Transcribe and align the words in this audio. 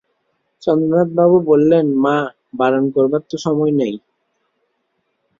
চন্দ্রনাথবাবু 0.61 1.37
বললেন, 1.41 1.85
মা, 2.03 2.17
বারণ 2.53 2.83
করবার 2.95 3.21
তো 3.29 3.35
সময় 3.37 3.73
নেই। 3.79 3.95